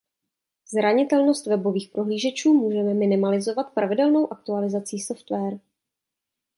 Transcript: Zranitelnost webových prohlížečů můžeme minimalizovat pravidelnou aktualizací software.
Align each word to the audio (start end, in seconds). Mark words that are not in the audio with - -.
Zranitelnost 0.73 1.45
webových 1.47 1.89
prohlížečů 1.89 2.53
můžeme 2.53 2.93
minimalizovat 2.93 3.73
pravidelnou 3.73 4.31
aktualizací 4.33 4.99
software. 4.99 5.59